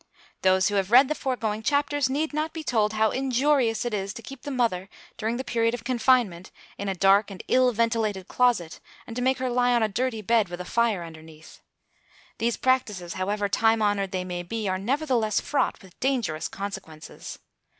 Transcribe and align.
Those 0.41 0.67
who 0.69 0.73
have 0.73 0.89
read 0.89 1.09
the 1.09 1.13
foregoing 1.13 1.61
chapters 1.61 2.09
need 2.09 2.33
not 2.33 2.53
be 2.53 2.63
told 2.63 2.93
how 2.93 3.11
injurious 3.11 3.85
it 3.85 3.93
is 3.93 4.15
to 4.15 4.23
keep 4.23 4.41
the 4.41 4.49
mother 4.49 4.89
during 5.15 5.37
the 5.37 5.43
period 5.43 5.75
of 5.75 5.83
confinement 5.83 6.49
in 6.79 6.89
a 6.89 6.95
dark 6.95 7.29
and 7.29 7.43
ill 7.47 7.71
ventilated 7.71 8.27
closet 8.27 8.79
and 9.05 9.15
to 9.15 9.21
make 9.21 9.37
her 9.37 9.47
lie 9.51 9.75
on 9.75 9.83
a 9.83 9.87
dirty 9.87 10.23
bed 10.23 10.49
with 10.49 10.59
a 10.59 10.65
fire 10.65 11.03
underneath. 11.03 11.61
These 12.39 12.57
practices, 12.57 13.13
however 13.13 13.47
time 13.47 13.83
honoured 13.83 14.11
they 14.11 14.23
may 14.25 14.41
be, 14.41 14.67
are 14.67 14.79
nevertheless 14.79 15.39
fraught 15.39 15.83
with 15.83 15.99
dangerous 15.99 16.47
consequences. 16.47 17.37